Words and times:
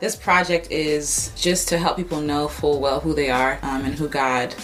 This 0.00 0.14
project 0.14 0.70
is 0.70 1.32
just 1.34 1.68
to 1.68 1.78
help 1.78 1.96
people 1.96 2.20
know 2.20 2.46
full 2.46 2.80
well 2.80 3.00
who 3.00 3.14
they 3.14 3.30
are 3.30 3.58
um, 3.62 3.84
and 3.84 3.94
who 3.94 4.08
God 4.08 4.54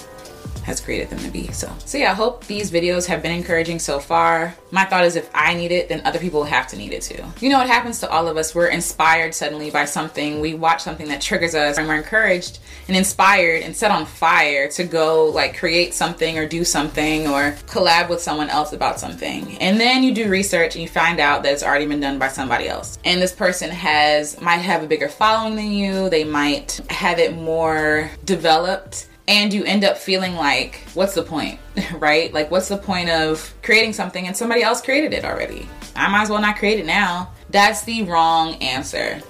has 0.64 0.80
created 0.80 1.10
them 1.10 1.18
to 1.20 1.30
be. 1.30 1.52
So, 1.52 1.70
so 1.84 1.98
yeah, 1.98 2.10
I 2.10 2.14
hope 2.14 2.46
these 2.46 2.70
videos 2.70 3.06
have 3.06 3.22
been 3.22 3.32
encouraging 3.32 3.78
so 3.78 4.00
far. 4.00 4.54
My 4.70 4.84
thought 4.84 5.04
is 5.04 5.14
if 5.14 5.30
I 5.34 5.54
need 5.54 5.72
it, 5.72 5.88
then 5.88 6.02
other 6.04 6.18
people 6.18 6.42
have 6.44 6.66
to 6.68 6.76
need 6.76 6.92
it 6.92 7.02
too. 7.02 7.22
You 7.40 7.50
know 7.50 7.58
what 7.58 7.68
happens 7.68 8.00
to 8.00 8.10
all 8.10 8.26
of 8.26 8.36
us? 8.36 8.54
We're 8.54 8.68
inspired 8.68 9.34
suddenly 9.34 9.70
by 9.70 9.84
something. 9.84 10.40
We 10.40 10.54
watch 10.54 10.82
something 10.82 11.06
that 11.08 11.20
triggers 11.20 11.54
us 11.54 11.78
and 11.78 11.86
we're 11.86 11.96
encouraged 11.96 12.60
and 12.88 12.96
inspired 12.96 13.62
and 13.62 13.76
set 13.76 13.90
on 13.90 14.06
fire 14.06 14.68
to 14.70 14.84
go 14.84 15.26
like 15.26 15.56
create 15.56 15.94
something 15.94 16.38
or 16.38 16.48
do 16.48 16.64
something 16.64 17.28
or 17.28 17.52
collab 17.66 18.08
with 18.08 18.20
someone 18.20 18.48
else 18.48 18.72
about 18.72 18.98
something. 18.98 19.58
And 19.58 19.78
then 19.78 20.02
you 20.02 20.14
do 20.14 20.28
research 20.28 20.74
and 20.74 20.82
you 20.82 20.88
find 20.88 21.20
out 21.20 21.42
that 21.42 21.52
it's 21.52 21.62
already 21.62 21.86
been 21.86 22.00
done 22.00 22.18
by 22.18 22.28
somebody 22.28 22.68
else. 22.68 22.98
And 23.04 23.20
this 23.20 23.32
person 23.32 23.70
has 23.70 24.40
might 24.40 24.58
have 24.58 24.82
a 24.82 24.86
bigger 24.86 25.08
following 25.08 25.56
than 25.56 25.72
you. 25.72 26.08
They 26.08 26.24
might 26.24 26.80
have 26.88 27.18
it 27.18 27.36
more 27.36 28.10
developed 28.24 29.08
and 29.26 29.52
you 29.52 29.64
end 29.64 29.84
up 29.84 29.96
feeling 29.96 30.34
like 30.34 30.76
what's 30.94 31.14
the 31.14 31.22
point 31.22 31.58
right? 31.98 32.32
Like 32.32 32.50
what's 32.50 32.68
the 32.68 32.76
point 32.76 33.10
of 33.10 33.52
creating 33.62 33.92
something 33.92 34.26
and 34.26 34.36
somebody 34.36 34.62
else 34.62 34.80
created 34.80 35.12
it 35.12 35.24
already? 35.24 35.68
I 35.96 36.08
might 36.08 36.22
as 36.22 36.30
well 36.30 36.40
not 36.40 36.56
create 36.56 36.78
it 36.78 36.86
now. 36.86 37.32
That's 37.50 37.84
the 37.84 38.02
wrong 38.02 38.54
answer. 38.56 39.20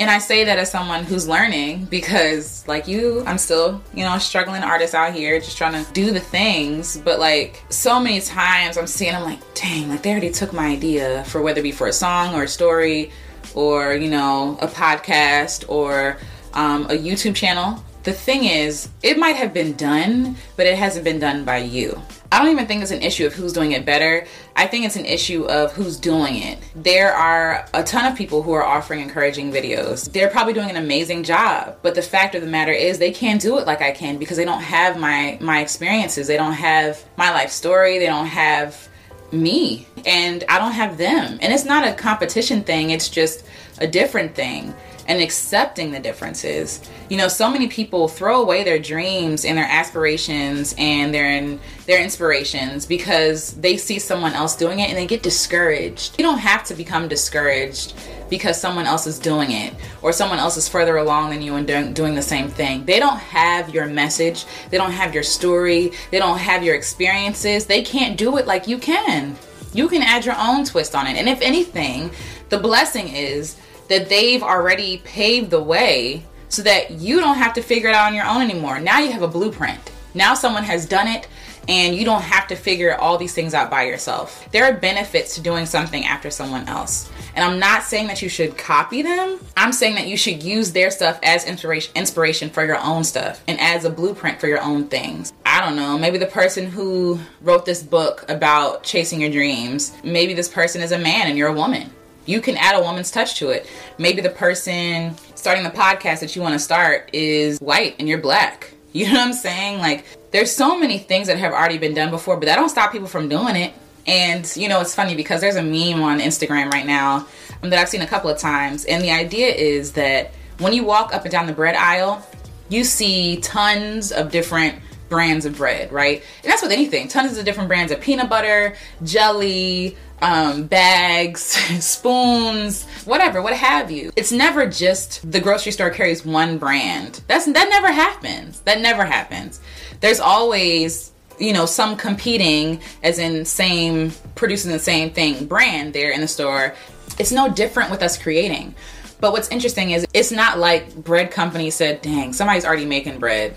And 0.00 0.10
i 0.10 0.18
say 0.18 0.42
that 0.44 0.58
as 0.58 0.72
someone 0.72 1.04
who's 1.04 1.28
learning 1.28 1.84
because 1.84 2.66
like 2.66 2.88
you 2.88 3.22
i'm 3.28 3.38
still 3.38 3.80
you 3.94 4.02
know 4.02 4.18
struggling 4.18 4.64
artist 4.64 4.92
out 4.92 5.14
here 5.14 5.38
just 5.38 5.56
trying 5.56 5.84
to 5.84 5.92
do 5.92 6.10
the 6.10 6.20
things. 6.20 6.96
But 6.96 7.20
like 7.20 7.62
so 7.68 8.00
many 8.00 8.20
times 8.20 8.76
i'm 8.76 8.88
seeing 8.88 9.14
i'm 9.14 9.22
like 9.22 9.38
dang 9.54 9.88
like 9.88 10.02
they 10.02 10.10
already 10.10 10.30
took 10.30 10.52
my 10.52 10.66
idea 10.66 11.22
for 11.24 11.42
whether 11.42 11.60
it 11.60 11.62
be 11.62 11.70
for 11.72 11.86
a 11.86 11.92
song 11.92 12.34
or 12.34 12.42
a 12.42 12.48
story 12.48 13.12
or 13.54 13.94
you 13.94 14.10
know 14.10 14.58
a 14.60 14.66
podcast 14.66 15.64
or 15.68 16.18
um, 16.54 16.84
a 16.86 16.98
youtube 16.98 17.36
channel 17.36 17.82
the 18.04 18.12
thing 18.12 18.44
is, 18.44 18.90
it 19.02 19.18
might 19.18 19.36
have 19.36 19.54
been 19.54 19.72
done, 19.74 20.36
but 20.56 20.66
it 20.66 20.76
hasn't 20.76 21.04
been 21.04 21.18
done 21.18 21.44
by 21.44 21.58
you. 21.58 22.00
I 22.30 22.38
don't 22.38 22.50
even 22.50 22.66
think 22.66 22.82
it's 22.82 22.90
an 22.90 23.02
issue 23.02 23.26
of 23.26 23.32
who's 23.32 23.52
doing 23.52 23.72
it 23.72 23.86
better. 23.86 24.26
I 24.56 24.66
think 24.66 24.84
it's 24.84 24.96
an 24.96 25.06
issue 25.06 25.44
of 25.44 25.72
who's 25.72 25.96
doing 25.96 26.36
it. 26.36 26.58
There 26.74 27.14
are 27.14 27.66
a 27.72 27.82
ton 27.82 28.10
of 28.10 28.18
people 28.18 28.42
who 28.42 28.52
are 28.52 28.64
offering 28.64 29.00
encouraging 29.00 29.52
videos. 29.52 30.12
They're 30.12 30.28
probably 30.28 30.52
doing 30.52 30.68
an 30.68 30.76
amazing 30.76 31.22
job, 31.22 31.78
but 31.80 31.94
the 31.94 32.02
fact 32.02 32.34
of 32.34 32.42
the 32.42 32.48
matter 32.48 32.72
is 32.72 32.98
they 32.98 33.12
can't 33.12 33.40
do 33.40 33.58
it 33.58 33.66
like 33.66 33.80
I 33.80 33.92
can 33.92 34.18
because 34.18 34.36
they 34.36 34.44
don't 34.44 34.62
have 34.62 34.98
my 34.98 35.38
my 35.40 35.60
experiences. 35.60 36.26
They 36.26 36.36
don't 36.36 36.52
have 36.52 37.02
my 37.16 37.30
life 37.30 37.50
story. 37.50 37.98
They 37.98 38.06
don't 38.06 38.26
have 38.26 38.88
me 39.32 39.86
and 40.04 40.44
I 40.48 40.58
don't 40.58 40.72
have 40.72 40.98
them. 40.98 41.38
And 41.40 41.52
it's 41.52 41.64
not 41.64 41.86
a 41.86 41.94
competition 41.94 42.62
thing, 42.62 42.90
it's 42.90 43.08
just 43.08 43.44
a 43.78 43.86
different 43.86 44.34
thing 44.34 44.74
and 45.06 45.20
accepting 45.20 45.90
the 45.90 46.00
differences. 46.00 46.80
You 47.08 47.16
know, 47.16 47.28
so 47.28 47.50
many 47.50 47.68
people 47.68 48.08
throw 48.08 48.40
away 48.42 48.64
their 48.64 48.78
dreams 48.78 49.44
and 49.44 49.56
their 49.56 49.68
aspirations 49.68 50.74
and 50.78 51.12
their 51.12 51.58
their 51.86 52.02
inspirations 52.02 52.86
because 52.86 53.52
they 53.54 53.76
see 53.76 53.98
someone 53.98 54.32
else 54.32 54.56
doing 54.56 54.80
it 54.80 54.88
and 54.88 54.96
they 54.96 55.06
get 55.06 55.22
discouraged. 55.22 56.14
You 56.18 56.24
don't 56.24 56.38
have 56.38 56.64
to 56.64 56.74
become 56.74 57.08
discouraged 57.08 57.94
because 58.30 58.58
someone 58.60 58.86
else 58.86 59.06
is 59.06 59.18
doing 59.18 59.50
it 59.50 59.74
or 60.02 60.12
someone 60.12 60.38
else 60.38 60.56
is 60.56 60.68
further 60.68 60.96
along 60.96 61.30
than 61.30 61.42
you 61.42 61.56
and 61.56 61.66
doing, 61.66 61.92
doing 61.92 62.14
the 62.14 62.22
same 62.22 62.48
thing. 62.48 62.84
They 62.84 62.98
don't 62.98 63.18
have 63.18 63.74
your 63.74 63.86
message, 63.86 64.46
they 64.70 64.78
don't 64.78 64.92
have 64.92 65.14
your 65.14 65.22
story, 65.22 65.92
they 66.10 66.18
don't 66.18 66.38
have 66.38 66.62
your 66.62 66.74
experiences. 66.74 67.66
They 67.66 67.82
can't 67.82 68.16
do 68.16 68.38
it 68.38 68.46
like 68.46 68.66
you 68.66 68.78
can. 68.78 69.36
You 69.72 69.88
can 69.88 70.02
add 70.02 70.24
your 70.24 70.36
own 70.38 70.64
twist 70.64 70.94
on 70.94 71.06
it. 71.06 71.16
And 71.16 71.28
if 71.28 71.40
anything, 71.42 72.10
the 72.48 72.58
blessing 72.58 73.08
is 73.08 73.56
that 73.88 74.08
they've 74.08 74.42
already 74.42 74.98
paved 74.98 75.50
the 75.50 75.62
way 75.62 76.24
so 76.48 76.62
that 76.62 76.92
you 76.92 77.20
don't 77.20 77.36
have 77.36 77.54
to 77.54 77.62
figure 77.62 77.88
it 77.88 77.94
out 77.94 78.08
on 78.08 78.14
your 78.14 78.26
own 78.26 78.42
anymore. 78.42 78.78
Now 78.80 79.00
you 79.00 79.10
have 79.10 79.22
a 79.22 79.28
blueprint. 79.28 79.92
Now 80.14 80.34
someone 80.34 80.62
has 80.62 80.86
done 80.86 81.08
it 81.08 81.26
and 81.68 81.94
you 81.94 82.04
don't 82.04 82.22
have 82.22 82.46
to 82.48 82.56
figure 82.56 82.94
all 82.94 83.16
these 83.16 83.34
things 83.34 83.54
out 83.54 83.70
by 83.70 83.84
yourself. 83.84 84.46
There 84.52 84.64
are 84.64 84.74
benefits 84.74 85.34
to 85.34 85.40
doing 85.40 85.66
something 85.66 86.04
after 86.04 86.30
someone 86.30 86.68
else. 86.68 87.10
And 87.34 87.44
I'm 87.44 87.58
not 87.58 87.82
saying 87.82 88.08
that 88.08 88.22
you 88.22 88.28
should 88.28 88.56
copy 88.56 89.02
them. 89.02 89.40
I'm 89.56 89.72
saying 89.72 89.94
that 89.96 90.06
you 90.06 90.16
should 90.16 90.42
use 90.42 90.72
their 90.72 90.90
stuff 90.90 91.18
as 91.22 91.44
inspiration 91.46 91.92
inspiration 91.96 92.50
for 92.50 92.64
your 92.64 92.78
own 92.78 93.02
stuff 93.04 93.42
and 93.48 93.58
as 93.60 93.84
a 93.84 93.90
blueprint 93.90 94.40
for 94.40 94.46
your 94.46 94.60
own 94.60 94.88
things. 94.88 95.32
I 95.46 95.64
don't 95.64 95.76
know, 95.76 95.98
maybe 95.98 96.18
the 96.18 96.26
person 96.26 96.66
who 96.66 97.18
wrote 97.40 97.64
this 97.64 97.82
book 97.82 98.24
about 98.28 98.82
chasing 98.82 99.20
your 99.20 99.30
dreams, 99.30 99.94
maybe 100.04 100.34
this 100.34 100.48
person 100.48 100.82
is 100.82 100.92
a 100.92 100.98
man 100.98 101.28
and 101.28 101.38
you're 101.38 101.48
a 101.48 101.52
woman 101.52 101.90
you 102.26 102.40
can 102.40 102.56
add 102.56 102.76
a 102.76 102.80
woman's 102.80 103.10
touch 103.10 103.36
to 103.36 103.50
it. 103.50 103.68
Maybe 103.98 104.20
the 104.20 104.30
person 104.30 105.14
starting 105.34 105.64
the 105.64 105.70
podcast 105.70 106.20
that 106.20 106.34
you 106.34 106.42
want 106.42 106.54
to 106.54 106.58
start 106.58 107.10
is 107.12 107.58
white 107.58 107.96
and 107.98 108.08
you're 108.08 108.18
black. 108.18 108.70
You 108.94 109.06
know 109.06 109.14
what 109.14 109.26
I'm 109.26 109.32
saying? 109.32 109.80
Like, 109.80 110.04
there's 110.30 110.52
so 110.54 110.78
many 110.78 110.98
things 110.98 111.26
that 111.26 111.36
have 111.36 111.52
already 111.52 111.78
been 111.78 111.94
done 111.94 112.10
before, 112.10 112.36
but 112.36 112.46
that 112.46 112.54
don't 112.54 112.68
stop 112.68 112.92
people 112.92 113.08
from 113.08 113.28
doing 113.28 113.56
it. 113.56 113.74
And, 114.06 114.48
you 114.56 114.68
know, 114.68 114.80
it's 114.80 114.94
funny 114.94 115.16
because 115.16 115.40
there's 115.40 115.56
a 115.56 115.62
meme 115.64 116.00
on 116.00 116.20
Instagram 116.20 116.72
right 116.72 116.86
now 116.86 117.26
um, 117.64 117.70
that 117.70 117.80
I've 117.80 117.88
seen 117.88 118.02
a 118.02 118.06
couple 118.06 118.30
of 118.30 118.38
times. 118.38 118.84
And 118.84 119.02
the 119.02 119.10
idea 119.10 119.48
is 119.48 119.94
that 119.94 120.32
when 120.58 120.72
you 120.72 120.84
walk 120.84 121.12
up 121.12 121.22
and 121.24 121.32
down 121.32 121.48
the 121.48 121.52
bread 121.52 121.74
aisle, 121.74 122.24
you 122.68 122.84
see 122.84 123.40
tons 123.40 124.12
of 124.12 124.30
different 124.30 124.78
brands 125.08 125.44
of 125.44 125.56
bread, 125.56 125.92
right? 125.92 126.22
And 126.42 126.52
that's 126.52 126.62
with 126.62 126.72
anything. 126.72 127.08
Tons 127.08 127.36
of 127.36 127.44
different 127.44 127.68
brands 127.68 127.92
of 127.92 128.00
peanut 128.00 128.28
butter, 128.28 128.76
jelly, 129.02 129.96
um, 130.24 130.64
bags, 130.64 131.40
spoons, 131.84 132.84
whatever, 133.04 133.42
what 133.42 133.52
have 133.52 133.90
you. 133.90 134.10
It's 134.16 134.32
never 134.32 134.66
just 134.66 135.30
the 135.30 135.38
grocery 135.38 135.72
store 135.72 135.90
carries 135.90 136.24
one 136.24 136.56
brand. 136.56 137.20
That's 137.28 137.44
that 137.44 137.68
never 137.68 137.92
happens. 137.92 138.60
That 138.60 138.80
never 138.80 139.04
happens. 139.04 139.60
There's 140.00 140.20
always 140.20 141.12
you 141.38 141.52
know 141.52 141.66
some 141.66 141.96
competing 141.96 142.80
as 143.02 143.18
in 143.18 143.44
same 143.44 144.12
producing 144.34 144.70
the 144.70 144.78
same 144.78 145.10
thing 145.10 145.46
brand 145.46 145.92
there 145.92 146.12
in 146.12 146.20
the 146.20 146.28
store 146.28 146.76
it's 147.18 147.32
no 147.32 147.48
different 147.48 147.90
with 147.90 148.04
us 148.04 148.16
creating 148.16 148.72
but 149.20 149.32
what's 149.32 149.48
interesting 149.48 149.90
is 149.90 150.06
it's 150.14 150.30
not 150.30 150.60
like 150.60 150.94
bread 150.94 151.32
company 151.32 151.70
said 151.70 152.00
dang 152.02 152.32
somebody's 152.32 152.64
already 152.64 152.84
making 152.84 153.18
bread 153.18 153.56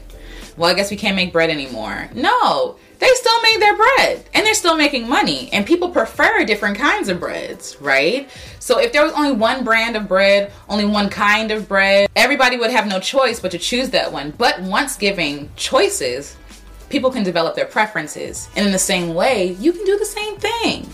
well 0.58 0.72
i 0.72 0.74
guess 0.74 0.90
we 0.90 0.98
can't 0.98 1.16
make 1.16 1.32
bread 1.32 1.52
anymore 1.52 2.10
no 2.16 2.80
they 3.00 3.10
still 3.14 3.42
made 3.42 3.62
their 3.62 3.76
bread 3.76 4.26
and 4.34 4.46
they're 4.46 4.54
still 4.54 4.78
making 4.78 5.08
money. 5.08 5.50
And 5.52 5.66
people 5.66 5.90
prefer 5.90 6.46
different 6.46 6.78
kinds 6.78 7.10
of 7.10 7.20
breads, 7.20 7.78
right? 7.80 8.30
So 8.60 8.80
if 8.80 8.92
there 8.92 9.04
was 9.04 9.14
only 9.14 9.32
one 9.32 9.64
brand 9.64 9.96
of 9.96 10.08
bread, 10.08 10.52
only 10.68 10.86
one 10.86 11.10
kind 11.10 11.52
of 11.52 11.68
bread, 11.68 12.10
everybody 12.16 12.58
would 12.58 12.72
have 12.72 12.88
no 12.88 13.00
choice 13.00 13.40
but 13.40 13.52
to 13.52 13.58
choose 13.58 13.90
that 13.92 14.12
one. 14.12 14.32
But 14.32 14.62
once 14.62 14.98
giving 14.98 15.50
choices, 15.56 16.36
people 16.90 17.12
can 17.12 17.24
develop 17.24 17.56
their 17.56 17.66
preferences. 17.66 18.50
And 18.56 18.66
in 18.66 18.72
the 18.72 18.80
same 18.80 19.14
way, 19.14 19.54
you 19.54 19.72
can 19.72 19.86
do 19.86 19.98
the 19.98 20.06
same 20.06 20.38
thing. 20.38 20.90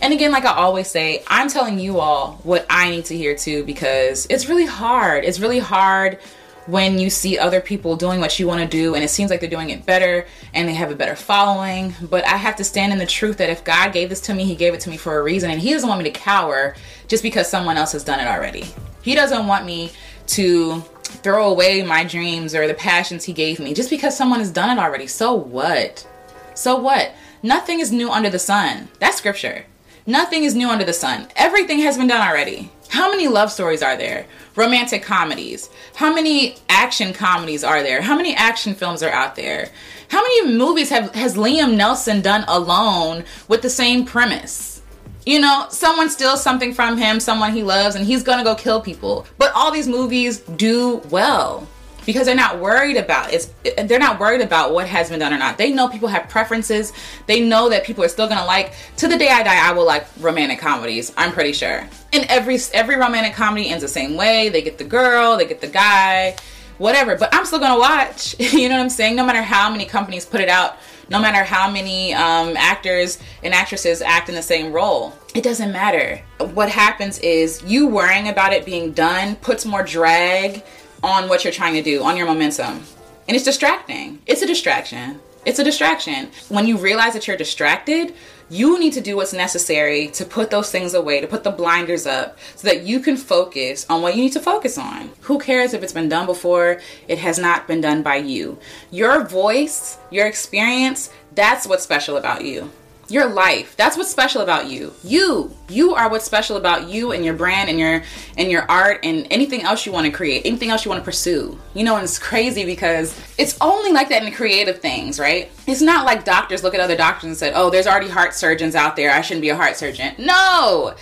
And 0.00 0.12
again, 0.12 0.30
like 0.30 0.44
I 0.44 0.52
always 0.52 0.88
say, 0.88 1.24
I'm 1.26 1.48
telling 1.48 1.78
you 1.78 1.98
all 1.98 2.40
what 2.44 2.66
I 2.70 2.90
need 2.90 3.06
to 3.06 3.16
hear 3.16 3.34
too 3.34 3.64
because 3.64 4.26
it's 4.30 4.48
really 4.48 4.66
hard. 4.66 5.24
It's 5.24 5.40
really 5.40 5.58
hard 5.58 6.18
when 6.68 6.98
you 6.98 7.08
see 7.08 7.38
other 7.38 7.62
people 7.62 7.96
doing 7.96 8.20
what 8.20 8.38
you 8.38 8.46
want 8.46 8.60
to 8.60 8.66
do 8.68 8.94
and 8.94 9.02
it 9.02 9.08
seems 9.08 9.30
like 9.30 9.40
they're 9.40 9.48
doing 9.48 9.70
it 9.70 9.86
better 9.86 10.26
and 10.52 10.68
they 10.68 10.74
have 10.74 10.90
a 10.90 10.94
better 10.94 11.16
following. 11.16 11.94
But 12.02 12.26
I 12.26 12.36
have 12.36 12.56
to 12.56 12.64
stand 12.64 12.92
in 12.92 12.98
the 12.98 13.06
truth 13.06 13.38
that 13.38 13.48
if 13.48 13.64
God 13.64 13.94
gave 13.94 14.10
this 14.10 14.20
to 14.22 14.34
me, 14.34 14.44
He 14.44 14.54
gave 14.54 14.74
it 14.74 14.80
to 14.80 14.90
me 14.90 14.98
for 14.98 15.18
a 15.18 15.22
reason 15.22 15.50
and 15.50 15.58
He 15.58 15.72
doesn't 15.72 15.88
want 15.88 16.02
me 16.02 16.10
to 16.10 16.18
cower 16.18 16.76
just 17.06 17.22
because 17.22 17.48
someone 17.48 17.78
else 17.78 17.92
has 17.92 18.04
done 18.04 18.20
it 18.20 18.26
already. 18.28 18.66
He 19.00 19.14
doesn't 19.14 19.46
want 19.46 19.64
me 19.64 19.92
to 20.26 20.82
throw 21.02 21.50
away 21.50 21.82
my 21.82 22.04
dreams 22.04 22.54
or 22.54 22.68
the 22.68 22.74
passions 22.74 23.24
He 23.24 23.32
gave 23.32 23.58
me 23.60 23.72
just 23.72 23.88
because 23.88 24.14
someone 24.14 24.40
has 24.40 24.50
done 24.50 24.76
it 24.76 24.78
already. 24.78 25.06
So 25.06 25.32
what? 25.32 26.06
So 26.54 26.76
what? 26.76 27.12
Nothing 27.42 27.80
is 27.80 27.92
new 27.92 28.10
under 28.10 28.28
the 28.28 28.38
sun. 28.38 28.88
That's 28.98 29.16
scripture. 29.16 29.64
Nothing 30.08 30.44
is 30.44 30.54
new 30.54 30.70
under 30.70 30.86
the 30.86 30.94
sun. 30.94 31.28
Everything 31.36 31.80
has 31.80 31.98
been 31.98 32.06
done 32.06 32.26
already. 32.26 32.70
How 32.88 33.10
many 33.10 33.28
love 33.28 33.52
stories 33.52 33.82
are 33.82 33.94
there? 33.94 34.24
Romantic 34.56 35.02
comedies. 35.02 35.68
How 35.96 36.14
many 36.14 36.56
action 36.70 37.12
comedies 37.12 37.62
are 37.62 37.82
there? 37.82 38.00
How 38.00 38.16
many 38.16 38.34
action 38.34 38.74
films 38.74 39.02
are 39.02 39.10
out 39.10 39.36
there? 39.36 39.68
How 40.08 40.22
many 40.22 40.56
movies 40.56 40.88
have 40.88 41.14
has 41.14 41.36
Liam 41.36 41.76
Neeson 41.76 42.22
done 42.22 42.46
alone 42.48 43.24
with 43.48 43.60
the 43.60 43.68
same 43.68 44.06
premise? 44.06 44.80
You 45.26 45.40
know, 45.40 45.66
someone 45.68 46.08
steals 46.08 46.42
something 46.42 46.72
from 46.72 46.96
him, 46.96 47.20
someone 47.20 47.52
he 47.52 47.62
loves, 47.62 47.94
and 47.94 48.06
he's 48.06 48.22
gonna 48.22 48.44
go 48.44 48.54
kill 48.54 48.80
people. 48.80 49.26
But 49.36 49.52
all 49.54 49.70
these 49.70 49.88
movies 49.88 50.38
do 50.38 51.02
well 51.10 51.68
because 52.08 52.24
they're 52.24 52.34
not 52.34 52.58
worried 52.58 52.96
about 52.96 53.34
it's 53.34 53.52
they're 53.84 53.98
not 53.98 54.18
worried 54.18 54.40
about 54.40 54.72
what 54.72 54.88
has 54.88 55.10
been 55.10 55.18
done 55.18 55.34
or 55.34 55.36
not. 55.36 55.58
They 55.58 55.74
know 55.74 55.90
people 55.90 56.08
have 56.08 56.26
preferences. 56.30 56.94
They 57.26 57.46
know 57.46 57.68
that 57.68 57.84
people 57.84 58.02
are 58.02 58.08
still 58.08 58.26
gonna 58.26 58.46
like. 58.46 58.72
To 58.96 59.08
the 59.08 59.18
day 59.18 59.28
I 59.28 59.42
die, 59.42 59.68
I 59.68 59.72
will 59.74 59.84
like 59.84 60.06
romantic 60.18 60.58
comedies. 60.58 61.12
I'm 61.18 61.32
pretty 61.32 61.52
sure. 61.52 61.86
And 62.14 62.24
every 62.30 62.56
every 62.72 62.96
romantic 62.96 63.34
comedy 63.34 63.68
ends 63.68 63.82
the 63.82 63.88
same 63.88 64.16
way. 64.16 64.48
They 64.48 64.62
get 64.62 64.78
the 64.78 64.84
girl, 64.84 65.36
they 65.36 65.44
get 65.44 65.60
the 65.60 65.66
guy, 65.66 66.34
whatever. 66.78 67.14
But 67.14 67.34
I'm 67.34 67.44
still 67.44 67.58
gonna 67.58 67.78
watch. 67.78 68.40
you 68.40 68.70
know 68.70 68.76
what 68.76 68.84
I'm 68.84 68.88
saying? 68.88 69.14
No 69.14 69.26
matter 69.26 69.42
how 69.42 69.70
many 69.70 69.84
companies 69.84 70.24
put 70.24 70.40
it 70.40 70.48
out 70.48 70.78
No 71.10 71.20
matter 71.20 71.44
how 71.44 71.70
many 71.70 72.14
um, 72.14 72.56
actors 72.56 73.18
and 73.42 73.52
actresses 73.52 74.00
act 74.00 74.30
in 74.30 74.34
the 74.34 74.42
same 74.42 74.72
role, 74.72 75.12
it 75.34 75.44
doesn't 75.44 75.72
matter. 75.72 76.22
What 76.54 76.70
happens 76.70 77.18
is 77.18 77.62
you 77.64 77.86
worrying 77.86 78.28
about 78.28 78.54
it 78.54 78.64
being 78.64 78.92
done 78.92 79.36
puts 79.36 79.66
more 79.66 79.82
drag 79.82 80.64
on 81.02 81.28
what 81.28 81.44
you're 81.44 81.52
trying 81.52 81.74
to 81.74 81.82
do, 81.82 82.02
on 82.02 82.16
your 82.16 82.26
momentum. 82.26 82.82
And 83.26 83.36
it's 83.36 83.44
distracting. 83.44 84.20
It's 84.26 84.42
a 84.42 84.46
distraction. 84.46 85.20
It's 85.44 85.58
a 85.58 85.64
distraction. 85.64 86.30
When 86.48 86.66
you 86.66 86.76
realize 86.76 87.12
that 87.12 87.26
you're 87.26 87.36
distracted, 87.36 88.14
you 88.50 88.78
need 88.78 88.94
to 88.94 89.00
do 89.00 89.16
what's 89.16 89.32
necessary 89.32 90.08
to 90.08 90.24
put 90.24 90.50
those 90.50 90.70
things 90.70 90.94
away, 90.94 91.20
to 91.20 91.26
put 91.26 91.44
the 91.44 91.50
blinders 91.50 92.06
up, 92.06 92.38
so 92.56 92.66
that 92.68 92.82
you 92.82 93.00
can 93.00 93.16
focus 93.16 93.86
on 93.88 94.02
what 94.02 94.16
you 94.16 94.22
need 94.22 94.32
to 94.32 94.40
focus 94.40 94.78
on. 94.78 95.10
Who 95.22 95.38
cares 95.38 95.74
if 95.74 95.82
it's 95.82 95.92
been 95.92 96.08
done 96.08 96.26
before? 96.26 96.80
It 97.06 97.18
has 97.18 97.38
not 97.38 97.68
been 97.68 97.80
done 97.80 98.02
by 98.02 98.16
you. 98.16 98.58
Your 98.90 99.24
voice, 99.24 99.98
your 100.10 100.26
experience, 100.26 101.10
that's 101.34 101.66
what's 101.66 101.84
special 101.84 102.16
about 102.16 102.44
you 102.44 102.70
your 103.10 103.26
life. 103.26 103.76
That's 103.76 103.96
what's 103.96 104.10
special 104.10 104.42
about 104.42 104.68
you. 104.68 104.92
You 105.02 105.54
you 105.68 105.94
are 105.94 106.10
what's 106.10 106.24
special 106.24 106.56
about 106.56 106.88
you 106.88 107.12
and 107.12 107.24
your 107.24 107.34
brand 107.34 107.70
and 107.70 107.78
your 107.78 108.02
and 108.36 108.50
your 108.50 108.70
art 108.70 109.00
and 109.02 109.26
anything 109.30 109.62
else 109.62 109.86
you 109.86 109.92
want 109.92 110.06
to 110.06 110.12
create 110.12 110.46
anything 110.46 110.70
else 110.70 110.84
you 110.84 110.90
want 110.90 111.00
to 111.00 111.04
pursue. 111.04 111.58
You 111.74 111.84
know 111.84 111.96
and 111.96 112.04
it's 112.04 112.18
crazy 112.18 112.64
because 112.64 113.18
it's 113.38 113.56
only 113.60 113.92
like 113.92 114.08
that 114.10 114.22
in 114.22 114.32
creative 114.32 114.80
things 114.80 115.18
right? 115.18 115.50
It's 115.66 115.82
not 115.82 116.04
like 116.04 116.24
doctors 116.24 116.62
look 116.62 116.74
at 116.74 116.80
other 116.80 116.96
doctors 116.96 117.28
and 117.28 117.36
said 117.36 117.52
oh 117.54 117.70
there's 117.70 117.86
already 117.86 118.08
heart 118.08 118.34
surgeons 118.34 118.74
out 118.74 118.96
there. 118.96 119.10
I 119.10 119.20
shouldn't 119.20 119.42
be 119.42 119.50
a 119.50 119.56
heart 119.56 119.76
surgeon. 119.76 120.14
No! 120.18 120.94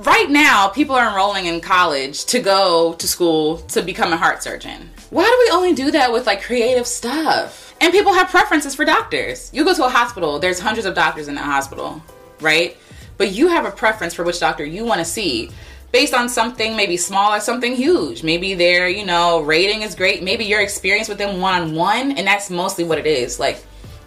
Right 0.00 0.30
now 0.30 0.68
people 0.68 0.94
are 0.94 1.08
enrolling 1.08 1.46
in 1.46 1.60
college 1.60 2.24
to 2.26 2.40
go 2.40 2.94
to 2.94 3.08
school 3.08 3.58
to 3.58 3.82
become 3.82 4.12
a 4.12 4.16
heart 4.16 4.42
surgeon 4.42 4.90
why 5.14 5.22
do 5.22 5.46
we 5.46 5.56
only 5.56 5.74
do 5.74 5.92
that 5.92 6.12
with 6.12 6.26
like 6.26 6.42
creative 6.42 6.88
stuff 6.88 7.72
and 7.80 7.92
people 7.92 8.12
have 8.12 8.30
preferences 8.30 8.74
for 8.74 8.84
doctors. 8.84 9.48
You 9.54 9.64
go 9.64 9.72
to 9.72 9.84
a 9.84 9.88
hospital, 9.88 10.40
there's 10.40 10.58
hundreds 10.58 10.88
of 10.88 10.96
doctors 10.96 11.28
in 11.28 11.36
that 11.36 11.44
hospital, 11.44 12.02
right? 12.40 12.76
But 13.16 13.30
you 13.30 13.46
have 13.46 13.64
a 13.64 13.70
preference 13.70 14.12
for 14.12 14.24
which 14.24 14.40
doctor 14.40 14.64
you 14.64 14.84
want 14.84 14.98
to 14.98 15.04
see 15.04 15.50
based 15.92 16.14
on 16.14 16.28
something 16.28 16.74
maybe 16.74 16.96
small 16.96 17.32
or 17.32 17.38
something 17.38 17.76
huge. 17.76 18.24
Maybe 18.24 18.54
their, 18.54 18.88
you 18.88 19.06
know, 19.06 19.40
rating 19.42 19.82
is 19.82 19.94
great. 19.94 20.24
Maybe 20.24 20.46
your 20.46 20.60
experience 20.60 21.08
with 21.08 21.18
them 21.18 21.40
one 21.40 21.62
on 21.62 21.74
one, 21.76 22.18
and 22.18 22.26
that's 22.26 22.50
mostly 22.50 22.82
what 22.82 22.98
it 22.98 23.06
is. 23.06 23.38
Like, 23.38 23.64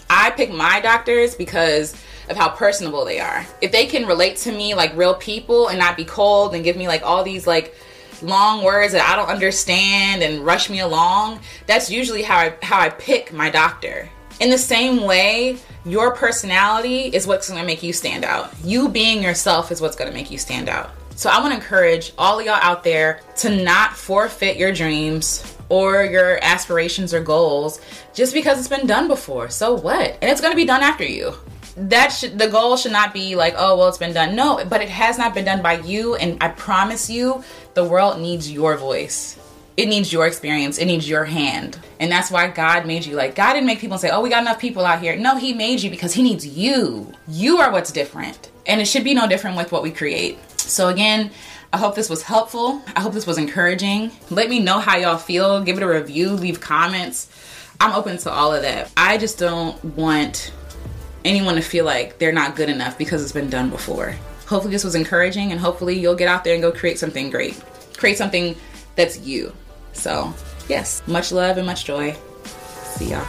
I 0.10 0.32
pick 0.32 0.52
my 0.52 0.82
doctors 0.82 1.36
because 1.36 1.94
of 2.30 2.36
how 2.36 2.50
personable 2.50 3.06
they 3.06 3.22
are. 3.22 3.46
If 3.62 3.72
they 3.72 3.86
can 3.86 4.06
relate 4.06 4.36
to 4.38 4.52
me 4.52 4.76
like 4.76 4.94
real 4.98 5.16
people 5.16 5.70
and 5.70 5.80
not 5.80 5.96
be 5.96 6.04
cold 6.04 6.54
and 6.54 6.66
give 6.66 6.76
me 6.76 6.90
like 6.90 7.04
all 7.04 7.24
these 7.24 7.48
like 7.48 7.74
long 8.24 8.64
words 8.64 8.94
that 8.94 9.08
I 9.08 9.16
don't 9.16 9.30
understand 9.30 10.24
and 10.24 10.46
rush 10.46 10.70
me 10.70 10.80
along, 10.80 11.40
that's 11.66 11.90
usually 11.90 12.24
how 12.24 12.38
I 12.38 12.54
how 12.62 12.80
I 12.80 12.90
pick 12.90 13.34
my 13.34 13.50
doctor. 13.50 14.10
In 14.40 14.50
the 14.50 14.58
same 14.58 15.04
way, 15.04 15.58
your 15.86 16.14
personality 16.14 17.06
is 17.06 17.26
what's 17.26 17.48
to 17.60 17.66
make 17.66 17.82
you 17.82 17.94
stand 17.94 18.24
out. 18.24 18.54
You 18.64 18.90
being 18.90 19.24
yourself 19.24 19.72
is 19.72 19.82
what's 19.82 19.96
to 20.12 20.16
make 20.16 20.30
you 20.30 20.38
stand 20.38 20.70
out. 20.70 20.92
So 21.16 21.30
I 21.30 21.40
want 21.40 21.52
to 21.52 21.56
encourage 21.56 22.14
all 22.18 22.40
of 22.40 22.46
y'all 22.46 22.60
out 22.62 22.84
there 22.84 23.22
to 23.38 23.64
not 23.64 23.98
forfeit 23.98 24.58
your 24.58 24.72
dreams 24.72 25.56
or 25.70 26.04
your 26.04 26.38
aspirations 26.44 27.14
or 27.14 27.22
goals 27.22 27.82
just 28.14 28.34
because 28.34 28.60
it's 28.60 28.68
been 28.68 28.86
done 28.86 29.08
before. 29.08 29.50
So 29.50 29.74
what? 29.74 30.18
And 30.22 30.30
it's 30.30 30.42
to 30.52 30.56
be 30.56 30.66
done 30.66 30.84
after 30.84 31.04
you 31.04 31.34
that 31.78 32.10
should 32.10 32.40
the 32.40 32.48
goal 32.48 32.76
should 32.76 32.92
not 32.92 33.14
be 33.14 33.36
like 33.36 33.54
oh 33.56 33.78
well 33.78 33.88
it's 33.88 34.00
been 34.00 34.14
done 34.14 34.36
no 34.36 34.64
but 34.66 34.82
it 34.82 34.90
has 34.90 35.18
not 35.18 35.36
been 35.36 35.46
done 35.46 35.62
by 35.62 35.74
you 35.80 36.16
and 36.16 36.42
i 36.42 36.48
promise 36.48 37.08
you 37.08 37.44
the 37.76 37.84
world 37.84 38.20
needs 38.20 38.52
your 38.52 38.76
voice 38.76 39.38
it 39.78 39.88
needs 39.88 40.12
your 40.12 40.26
experience 40.26 40.80
it 40.80 40.86
needs 40.86 41.08
your 41.08 41.24
hand 41.24 41.78
and 42.00 42.12
that's 42.12 42.32
why 42.32 42.48
god 42.48 42.88
made 42.88 43.06
you 43.06 43.16
like 43.16 43.36
god 43.36 43.54
didn't 43.54 43.68
make 43.68 43.78
people 43.78 44.00
say 44.00 44.10
oh 44.10 44.22
we 44.22 44.30
got 44.30 44.42
enough 44.42 44.60
people 44.60 44.84
out 44.84 45.00
here 45.00 45.16
no 45.16 45.38
he 45.38 45.54
made 45.54 45.80
you 45.80 45.92
because 45.92 46.14
he 46.14 46.24
needs 46.24 46.48
you 46.48 47.14
you 47.28 47.60
are 47.60 47.72
what's 47.72 47.92
different 47.92 48.50
and 48.66 48.82
it 48.82 48.86
should 48.86 49.04
be 49.04 49.14
no 49.14 49.28
different 49.28 49.56
with 49.56 49.72
what 49.72 49.84
we 49.84 49.92
create 49.92 50.40
so 50.60 50.90
again 50.90 51.30
I 51.74 51.78
hope 51.78 51.96
this 51.96 52.10
was 52.10 52.24
helpful. 52.24 52.82
I 52.96 53.02
hope 53.02 53.12
this 53.12 53.28
was 53.28 53.38
encouraging. 53.38 54.12
Let 54.30 54.50
me 54.50 54.60
know 54.60 54.80
how 54.80 54.96
y'all 54.96 55.18
feel. 55.18 55.62
Give 55.62 55.76
it 55.76 55.84
a 55.84 55.88
review, 55.88 56.30
leave 56.30 56.62
comments. 56.62 57.30
I'm 57.80 57.94
open 57.94 58.18
to 58.20 58.32
all 58.32 58.54
of 58.54 58.62
that. 58.62 58.90
I 58.96 59.18
just 59.18 59.38
don't 59.38 59.84
want 59.84 60.54
anyone 61.28 61.56
to 61.56 61.62
feel 61.62 61.86
like 61.86 62.18
they're 62.18 62.32
not 62.32 62.56
good 62.56 62.70
enough 62.70 62.98
because 62.98 63.22
it's 63.22 63.32
been 63.32 63.50
done 63.50 63.70
before. 63.70 64.16
Hopefully, 64.48 64.72
this 64.72 64.84
was 64.84 64.96
encouraging, 64.96 65.52
and 65.52 65.60
hopefully, 65.60 66.00
you'll 66.00 66.16
get 66.16 66.28
out 66.28 66.44
there 66.44 66.54
and 66.54 66.62
go 66.62 66.72
create 66.72 66.98
something 67.00 67.30
great. 67.30 67.62
Create 67.98 68.18
something 68.18 68.56
that's 68.96 69.20
you. 69.20 69.54
So, 69.94 70.34
yes, 70.70 71.02
much 71.08 71.32
love 71.32 71.58
and 71.58 71.66
much 71.66 71.86
joy. 71.86 72.16
See 72.44 73.12
y'all. 73.12 73.26